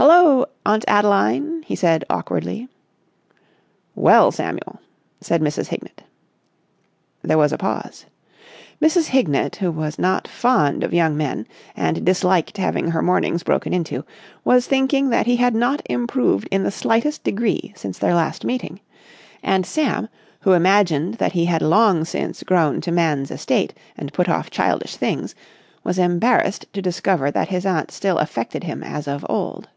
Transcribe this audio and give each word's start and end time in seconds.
"Hullo, 0.00 0.44
Aunt 0.64 0.84
Adeline!" 0.86 1.64
he 1.66 1.74
said 1.74 2.04
awkwardly. 2.08 2.68
"Well, 3.96 4.30
Samuel!" 4.30 4.78
said 5.20 5.42
Mrs. 5.42 5.66
Hignett. 5.66 6.02
There 7.22 7.36
was 7.36 7.52
a 7.52 7.58
pause. 7.58 8.06
Mrs. 8.80 9.06
Hignett, 9.06 9.56
who 9.56 9.72
was 9.72 9.98
not 9.98 10.28
fond 10.28 10.84
of 10.84 10.94
young 10.94 11.16
men 11.16 11.48
and 11.76 12.04
disliked 12.06 12.58
having 12.58 12.92
her 12.92 13.02
mornings 13.02 13.42
broken 13.42 13.74
into, 13.74 14.04
was 14.44 14.68
thinking 14.68 15.10
that 15.10 15.26
he 15.26 15.34
had 15.34 15.56
not 15.56 15.82
improved 15.90 16.46
in 16.52 16.62
the 16.62 16.70
slightest 16.70 17.24
degree 17.24 17.72
since 17.74 17.98
their 17.98 18.14
last 18.14 18.44
meeting; 18.44 18.78
and 19.42 19.66
Sam, 19.66 20.08
who 20.42 20.52
imagined 20.52 21.14
that 21.14 21.32
he 21.32 21.46
had 21.46 21.60
long 21.60 22.04
since 22.04 22.44
grown 22.44 22.80
to 22.82 22.92
man's 22.92 23.32
estate 23.32 23.74
and 23.96 24.12
put 24.12 24.28
off 24.28 24.48
childish 24.48 24.94
things, 24.94 25.34
was 25.82 25.98
embarrassed 25.98 26.66
to 26.72 26.80
discover 26.80 27.32
that 27.32 27.48
his 27.48 27.66
aunt 27.66 27.90
still 27.90 28.18
affected 28.18 28.62
him 28.62 28.84
as 28.84 29.08
of 29.08 29.26
old. 29.28 29.68